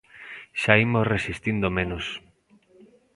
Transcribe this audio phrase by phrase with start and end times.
[0.61, 2.05] Xa imos resistindo menos.